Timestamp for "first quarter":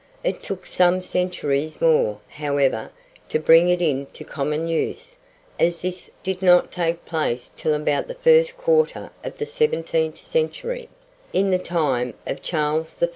8.15-9.11